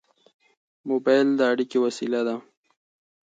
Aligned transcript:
موبایل 0.89 1.27
د 1.35 1.41
اړیکې 1.51 1.77
وسیله 1.85 2.21
ده. 2.27 2.35